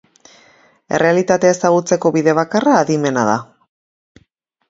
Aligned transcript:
Errealitatea 0.99 1.51
ezagutzeko 1.57 2.11
bide 2.17 2.35
bakarra 2.39 2.73
adimena 2.85 3.27
da. 3.27 3.35